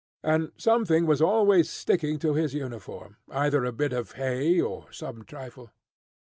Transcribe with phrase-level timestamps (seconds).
[0.23, 5.23] And something was always sticking to his uniform, either a bit of hay or some
[5.25, 5.69] trifle.